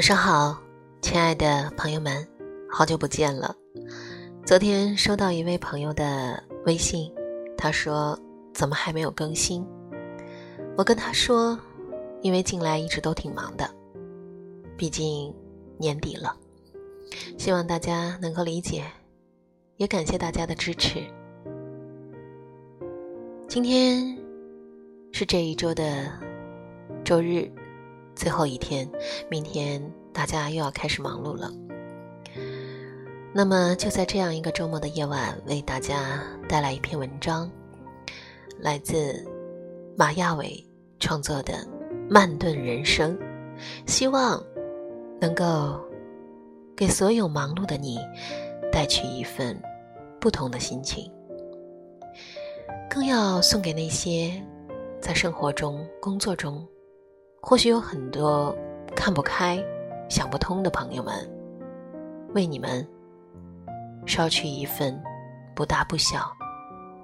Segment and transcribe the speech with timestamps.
[0.00, 0.58] 晚上好，
[1.02, 2.26] 亲爱的朋友们，
[2.70, 3.54] 好久不见了。
[4.46, 7.12] 昨天收到一位朋友的微信，
[7.54, 8.18] 他说
[8.54, 9.62] ：“怎么还没有更新？”
[10.74, 11.60] 我跟他说
[12.24, 13.70] ：“因为近来一直都挺忙的，
[14.74, 15.34] 毕竟
[15.76, 16.34] 年底了，
[17.36, 18.82] 希望大家能够理解，
[19.76, 21.04] 也感谢大家的支持。”
[23.46, 24.16] 今天
[25.12, 26.10] 是这一周的
[27.04, 27.52] 周日。
[28.20, 28.86] 最后一天，
[29.30, 31.50] 明天大家又要开始忙碌了。
[33.32, 37.50] 那么，就在这样一个周末的夜晚，为大家带来一篇文章，
[38.58, 39.26] 来自
[39.96, 40.62] 马亚伟
[40.98, 41.54] 创作的
[42.10, 43.18] 《慢炖人生》，
[43.86, 44.44] 希望
[45.18, 45.80] 能够
[46.76, 47.98] 给所有忙碌的你
[48.70, 49.58] 带去一份
[50.20, 51.10] 不同的心情，
[52.90, 54.30] 更要送给那些
[55.00, 56.68] 在生活中、工作中。
[57.42, 58.54] 或许有很多
[58.94, 59.62] 看不开、
[60.08, 61.14] 想不通的朋友们，
[62.34, 62.86] 为你们
[64.06, 65.02] 捎去一份
[65.54, 66.30] 不大不小，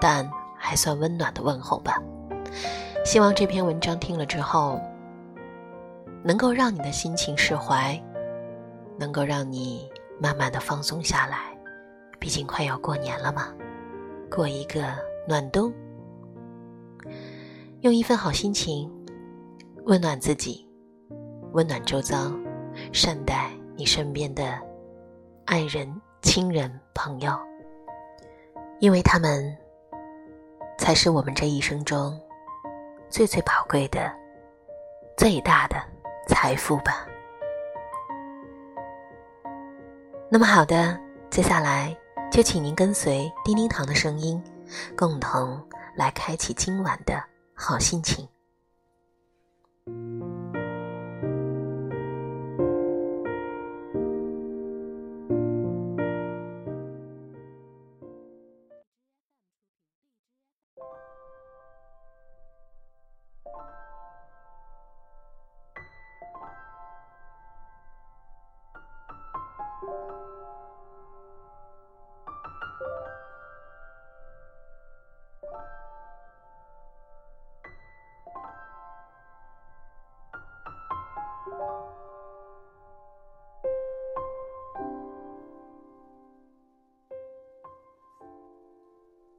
[0.00, 2.02] 但还算温暖的问候吧。
[3.04, 4.80] 希望这篇文章听了之后，
[6.24, 8.00] 能够让你的心情释怀，
[8.98, 9.88] 能够让你
[10.18, 11.56] 慢慢的放松下来。
[12.18, 13.48] 毕竟快要过年了嘛，
[14.30, 14.82] 过一个
[15.28, 15.72] 暖冬，
[17.80, 18.90] 用一份好心情。
[19.84, 20.64] 温暖自己，
[21.52, 22.32] 温暖周遭，
[22.92, 24.56] 善待你身边的
[25.44, 27.32] 爱人、亲人、朋友，
[28.78, 29.56] 因为他们
[30.78, 32.18] 才是我们这一生中
[33.10, 34.12] 最最宝贵的、
[35.16, 35.76] 最大的
[36.28, 37.04] 财富吧。
[40.30, 40.96] 那么好的，
[41.28, 41.94] 接下来
[42.30, 44.40] 就请您跟随叮叮糖的声音，
[44.96, 45.60] 共同
[45.96, 47.20] 来开启今晚的
[47.52, 48.28] 好心情。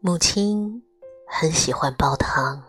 [0.05, 0.83] 母亲
[1.25, 2.61] 很喜欢煲汤，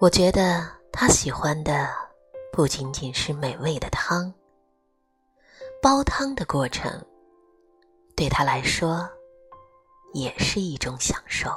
[0.00, 1.90] 我觉得她喜欢的
[2.50, 4.32] 不仅仅是美味的汤，
[5.82, 6.90] 煲汤的过程
[8.16, 9.06] 对她来说
[10.14, 11.50] 也是一种享受。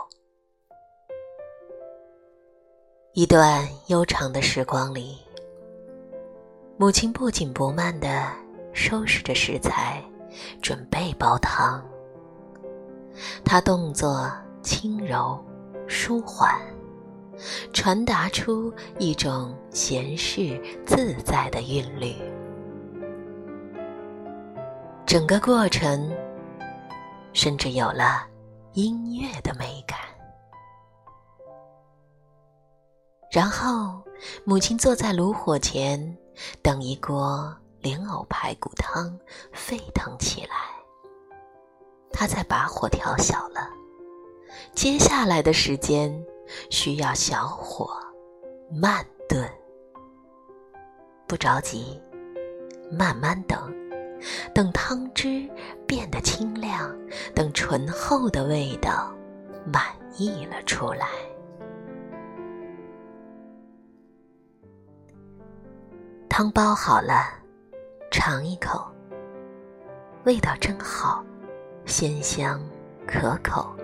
[3.13, 5.17] 一段悠长的时光里，
[6.75, 8.29] 母亲不紧不慢地
[8.73, 10.03] 收拾着食材，
[10.61, 11.81] 准备煲汤。
[13.43, 14.31] 他动作
[14.61, 15.43] 轻柔、
[15.87, 16.59] 舒缓，
[17.71, 22.15] 传达出一种闲适自在的韵律。
[25.05, 26.11] 整个过程
[27.33, 28.25] 甚至有了
[28.73, 29.99] 音乐的美感。
[33.31, 34.01] 然后，
[34.43, 36.17] 母亲坐在炉火前，
[36.61, 39.19] 等一锅莲藕排骨汤
[39.51, 40.82] 沸腾起来。
[42.13, 43.67] 他再把火调小了，
[44.73, 46.23] 接下来的时间
[46.69, 47.89] 需要小火
[48.71, 49.49] 慢炖，
[51.27, 51.99] 不着急，
[52.91, 53.73] 慢慢等，
[54.53, 55.49] 等汤汁
[55.87, 56.95] 变得清亮，
[57.33, 59.11] 等醇厚的味道
[59.65, 59.83] 满
[60.15, 61.07] 溢了出来。
[66.29, 67.29] 汤煲好了，
[68.11, 68.87] 尝一口，
[70.25, 71.23] 味道真好。
[71.85, 72.61] 鲜香
[73.05, 73.75] 可口，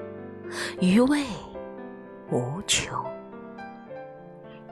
[0.80, 1.24] 余味
[2.32, 2.94] 无穷。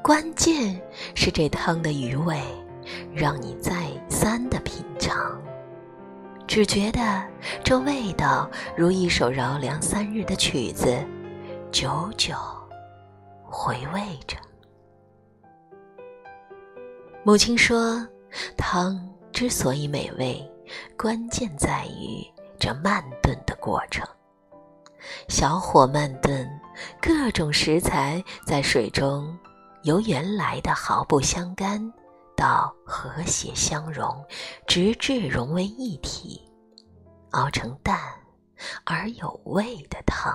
[0.01, 0.79] 关键
[1.15, 2.41] 是这汤的余味，
[3.13, 3.73] 让你再
[4.09, 5.39] 三的品尝，
[6.47, 7.27] 只觉得
[7.63, 10.97] 这味道如一首绕梁三日的曲子，
[11.71, 12.33] 久久
[13.43, 14.37] 回味着。
[17.23, 18.07] 母亲说，
[18.55, 18.97] 汤
[19.33, 20.41] 之所以美味，
[20.97, 22.25] 关键在于。
[22.59, 24.07] 这慢炖的过程，
[25.27, 26.49] 小火慢炖，
[27.01, 29.37] 各种食材在水中
[29.83, 31.93] 由原来的毫不相干
[32.35, 34.25] 到和谐相融，
[34.65, 36.41] 直至融为一体，
[37.31, 37.99] 熬成淡
[38.85, 40.33] 而有味的汤。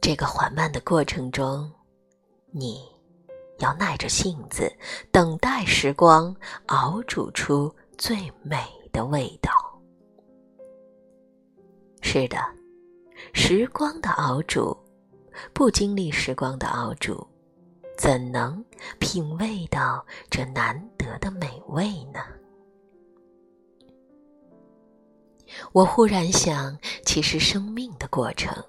[0.00, 1.70] 这个缓慢的过程中，
[2.50, 2.86] 你
[3.58, 4.70] 要耐着性子，
[5.10, 6.34] 等待时光
[6.66, 8.58] 熬煮出最美
[8.94, 9.50] 的味道。
[12.00, 12.38] 是的，
[13.32, 14.76] 时光的熬煮，
[15.52, 17.26] 不经历时光的熬煮，
[17.98, 18.64] 怎能
[19.00, 22.20] 品味到这难得的美味呢？
[25.72, 28.64] 我忽然想，其实生命的过程，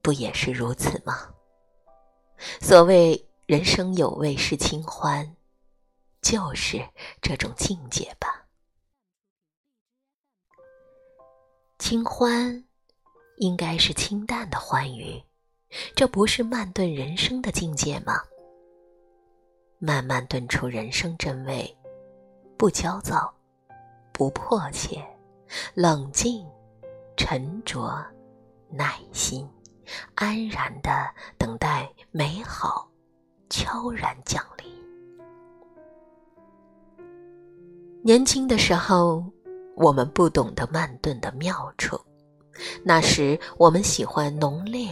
[0.00, 1.28] 不也是如此吗？
[2.60, 5.36] 所谓人生有味是清欢，
[6.20, 6.80] 就是
[7.20, 8.41] 这种境界吧。
[11.82, 12.62] 清欢，
[13.38, 15.20] 应该是清淡的欢愉，
[15.96, 18.22] 这不是慢炖人生的境界吗？
[19.80, 21.76] 慢慢炖出人生真味，
[22.56, 23.34] 不焦躁，
[24.12, 25.04] 不迫切，
[25.74, 26.46] 冷静，
[27.16, 27.92] 沉着，
[28.70, 29.44] 耐心。
[30.14, 32.88] 安然的等待美好
[33.50, 34.72] 悄然降临。
[38.04, 39.24] 年轻的时候，
[39.76, 42.00] 我们不懂得慢炖的妙处，
[42.84, 44.88] 那时我们喜欢浓烈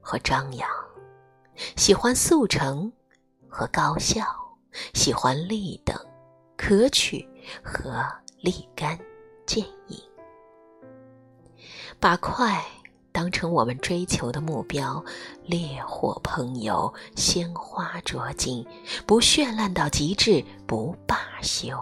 [0.00, 0.68] 和张扬，
[1.76, 2.90] 喜欢速成
[3.48, 4.24] 和高效，
[4.94, 5.96] 喜欢立等、
[6.56, 7.28] 可取
[7.62, 8.04] 和
[8.40, 8.98] 立竿
[9.46, 9.98] 见影，
[11.98, 12.64] 把快。
[13.12, 15.04] 当成我们追求的目标，
[15.42, 18.64] 烈火烹油，鲜花着锦，
[19.04, 21.76] 不绚烂到极致不罢休。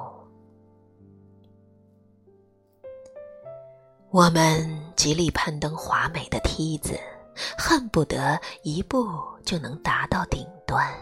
[4.11, 6.99] 我们极力攀登华美的梯子，
[7.57, 9.07] 恨不得一步
[9.45, 10.93] 就能达到顶端。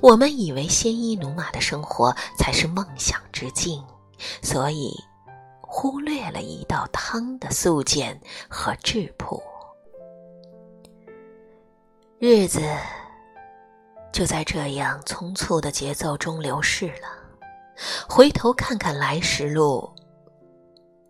[0.00, 3.84] 我们以为鲜衣怒马的生活才是梦想之境，
[4.42, 4.94] 所以。
[5.68, 8.18] 忽略了一道汤的素简
[8.48, 9.42] 和质朴，
[12.18, 12.62] 日子
[14.10, 17.08] 就在这样匆促的节奏中流逝了。
[18.08, 19.92] 回头看看来时路，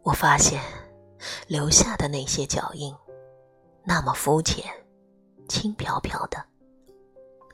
[0.02, 0.60] 我发现
[1.46, 2.94] 留下的那些脚印，
[3.84, 4.64] 那么肤浅、
[5.48, 6.44] 轻飘飘的，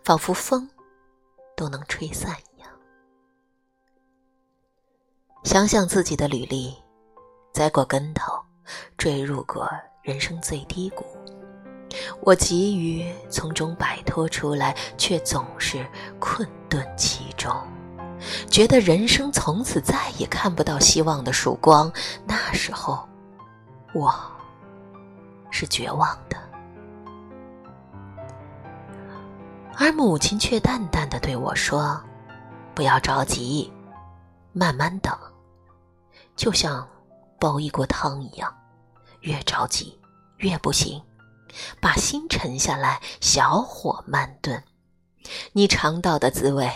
[0.04, 0.68] 仿佛风
[1.56, 2.70] 都能吹散一样。
[5.44, 6.74] 想想自己的履历。
[7.52, 8.32] 栽过跟头，
[8.96, 9.68] 坠入过
[10.00, 11.04] 人生最低谷，
[12.22, 15.86] 我急于从中摆脱出来，却总是
[16.18, 17.54] 困顿其中，
[18.50, 21.92] 觉得人生从此再也看不到希望的曙光。
[22.24, 23.06] 那时候，
[23.94, 24.14] 我
[25.50, 26.36] 是绝望的，
[29.76, 32.02] 而母亲却淡淡的对我说
[32.74, 33.72] ：“不要着急，
[34.52, 35.16] 慢慢等，
[36.36, 36.88] 就像……”
[37.42, 38.56] 煲一锅汤一样，
[39.22, 40.00] 越着急
[40.36, 41.02] 越不行，
[41.80, 44.62] 把心沉下来，小火慢炖，
[45.50, 46.70] 你尝到的滋味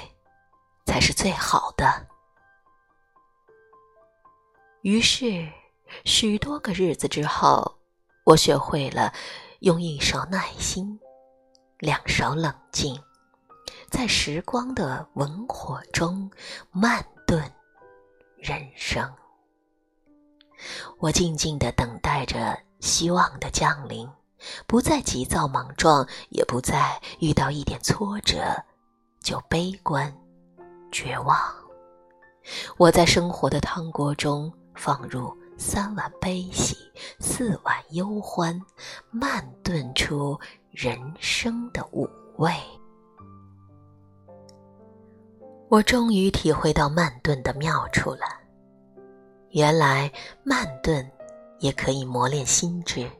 [0.84, 2.08] 才是最好的。
[4.80, 5.48] 于是，
[6.04, 7.78] 许多个日子之后，
[8.24, 9.12] 我学会了
[9.60, 10.98] 用一勺耐心，
[11.78, 12.98] 两勺冷静，
[13.90, 16.30] 在时光的文火中
[16.70, 17.40] 慢炖
[18.38, 19.12] 人生。
[20.98, 24.08] 我静静地等待着希望的降临，
[24.66, 28.36] 不再急躁莽撞，也不再遇到一点挫折
[29.20, 30.12] 就悲观
[30.90, 31.38] 绝望。
[32.76, 36.76] 我在生活的汤锅中放入三碗悲喜，
[37.18, 38.60] 四碗忧欢，
[39.10, 40.38] 慢炖出
[40.70, 42.52] 人生的五味。
[45.68, 48.20] 我终于体会到慢炖的妙处了。
[49.50, 50.10] 原来
[50.44, 51.10] 慢炖
[51.58, 53.10] 也可以磨练心智，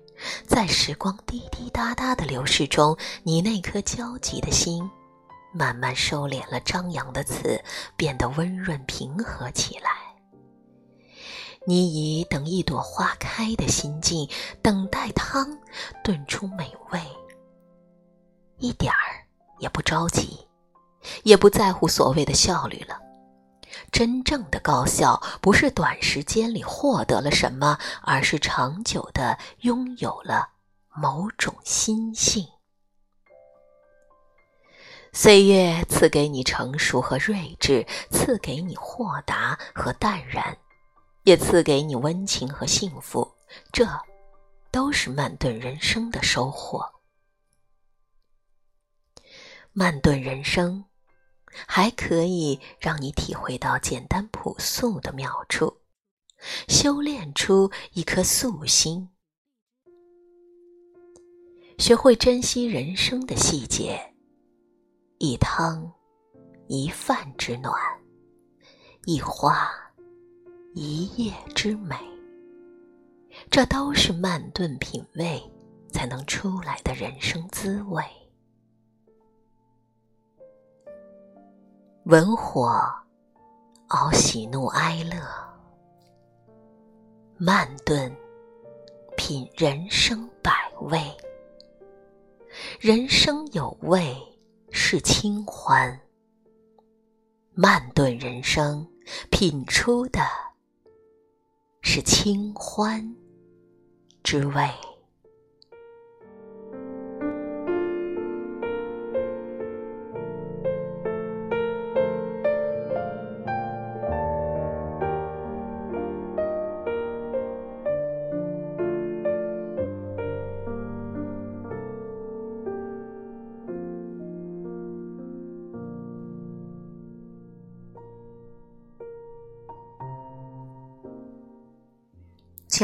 [0.46, 4.88] 在时光滴滴答答的流逝中，你那颗焦急的心
[5.52, 7.60] 慢慢收敛了张扬的刺，
[7.96, 10.05] 变得温润平和起来。
[11.68, 14.28] 你以等一朵花开的心境，
[14.62, 15.46] 等待汤
[16.04, 17.00] 炖出美味，
[18.58, 19.26] 一点儿
[19.58, 20.38] 也不着急，
[21.24, 23.00] 也不在乎所谓的效率了。
[23.90, 30.48] 真正的高效，不是短时间里获得了什么，而是长久的拥有了
[30.94, 32.46] 某种心性。
[35.12, 40.56] 岁月赐给你成熟和睿智，赐给你豁达和淡然，
[41.26, 43.30] 也赐给你温情和幸福。
[43.70, 43.86] 这，
[44.70, 46.82] 都是慢炖人生的收获。
[49.72, 50.86] 慢炖人生。
[51.66, 55.78] 还可以让你体会到简单朴素的妙处，
[56.68, 59.08] 修炼出一颗素心，
[61.78, 64.14] 学会珍惜人生的细节，
[65.16, 65.90] 一汤
[66.68, 67.72] 一饭之暖，
[69.06, 69.70] 一花
[70.78, 71.96] 一叶之美，
[73.50, 75.42] 这都是慢炖品味
[75.90, 78.04] 才能出来的人生滋味。
[82.04, 82.78] 文火
[83.86, 85.18] 熬喜怒哀乐，
[87.38, 88.14] 慢炖
[89.16, 90.52] 品人生百
[90.82, 91.00] 味。
[92.78, 94.14] 人生有味
[94.70, 95.98] 是清欢，
[97.54, 98.86] 慢炖人生
[99.30, 100.20] 品出的
[101.88, 103.14] 是清欢
[104.24, 104.68] 之味。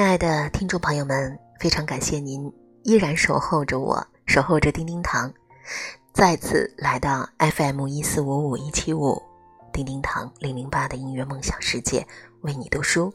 [0.03, 5.33] 亲爱的听众朋友们，非常感谢您依然守候着我，守候着叮叮堂，
[6.13, 9.23] 再次来到 FM 一四五五一七五，
[9.73, 12.05] 叮叮堂零零八的音乐梦想世界，
[12.41, 13.15] 为你读书。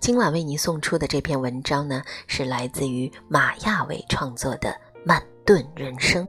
[0.00, 4.70] 今晚为您送出的这篇文章呢，是来自于马亚伟创作的
[5.04, 6.26] 《慢炖人生》。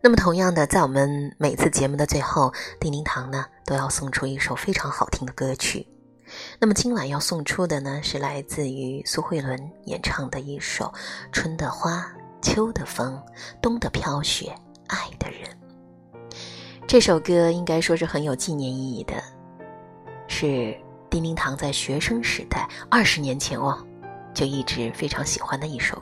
[0.00, 5.86] 那么，同样的，在我们每次节目的最后，叮叮堂呢都要送出一首非常好听的歌曲。
[6.58, 10.84] 那么今晚要送出的呢，是来自于苏慧伦演唱的一首
[11.32, 12.06] 《春的花，
[12.40, 13.20] 秋的风，
[13.60, 14.54] 冬的飘雪，
[14.86, 15.48] 爱的人》。
[16.86, 19.14] 这首歌应该说是很有纪念意义的，
[20.26, 20.76] 是
[21.08, 23.78] 丁丁堂在学生时代二十年前哦，
[24.34, 26.00] 就一直非常喜欢的一首。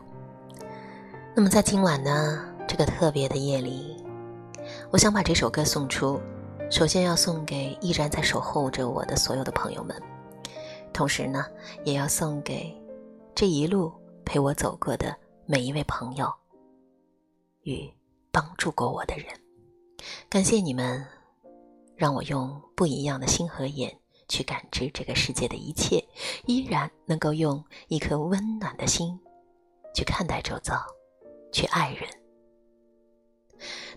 [1.35, 3.97] 那么在今晚呢，这个特别的夜里，
[4.91, 6.21] 我想把这首歌送出，
[6.71, 9.95] 首先要送给依然在守候着我的所有的朋友们。
[11.01, 11.47] 同时呢，
[11.83, 12.71] 也要送给
[13.35, 13.91] 这一路
[14.23, 15.17] 陪我走过的
[15.47, 16.31] 每一位朋友
[17.63, 17.91] 与
[18.31, 19.25] 帮助过我的人，
[20.29, 21.03] 感谢你们，
[21.97, 26.07] 让我用不一样的心和眼去感知这个世界的一切，
[26.45, 29.19] 依然能够用一颗温暖的心
[29.95, 30.75] 去看待周遭，
[31.51, 32.07] 去爱人。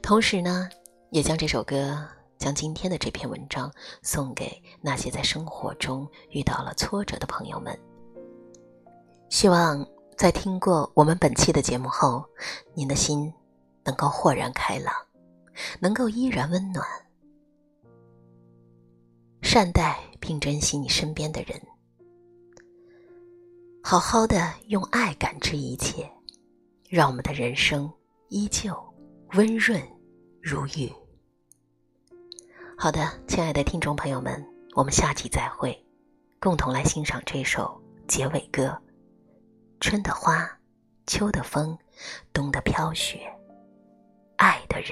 [0.01, 0.69] 同时呢，
[1.11, 2.07] 也将这首歌。
[2.43, 3.71] 将今天的这篇文章
[4.01, 7.73] 送给那些在生活中遇到了挫折的朋友们。
[9.29, 12.21] 希望在听过我们本期的节目后，
[12.73, 13.33] 您的心
[13.85, 14.93] 能够豁然开朗，
[15.79, 16.85] 能够依然温暖，
[19.41, 21.57] 善待并珍惜你身边的人，
[23.81, 26.11] 好好的用爱感知一切，
[26.89, 27.89] 让我们的人生
[28.27, 28.75] 依旧
[29.31, 29.81] 温润
[30.41, 30.91] 如玉。
[32.83, 35.73] 好的，亲爱的听众朋友们，我们下期再会，
[36.37, 38.77] 共同来欣赏这首结尾歌：
[39.79, 40.45] 春的花，
[41.07, 41.79] 秋的风，
[42.33, 43.21] 冬的飘雪，
[44.35, 44.91] 爱的人。